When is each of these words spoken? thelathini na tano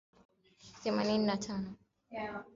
thelathini 0.81 1.25
na 1.27 1.37
tano 1.37 1.71